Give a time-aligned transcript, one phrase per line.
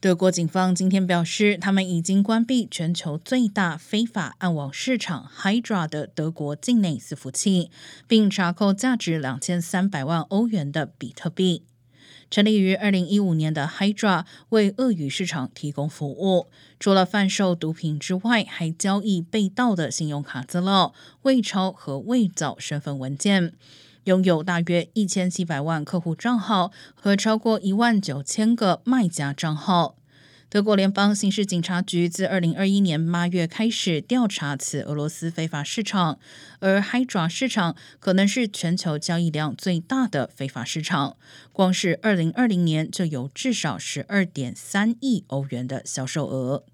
[0.00, 7.72] 德国警方今天表示，他们已经关闭全球最大非法暗网市场 Hydra 的德国境内伺服器，
[8.06, 11.64] 并查扣价值两千三百万欧元的比特币。
[12.30, 16.46] 成立于二零一五年的 Hydra 为鳄鱼市场提供服务，
[16.78, 23.54] 除了贩售毒品之外，还交易被盗的信用卡资料、伪钞和伪造身份文件。
[24.08, 29.96] 拥有大约一千七百万客户账号和超过一万九千个卖家账号。
[30.48, 36.18] 德国联邦刑事警察局自二零二一年八月开始调查此俄罗斯非法市场，
[36.60, 41.18] 而 Hydra 市场可能是全球交易量最大的非法市场。
[41.52, 46.64] 光是二零二零年就有至少十二点三亿欧元的销售额。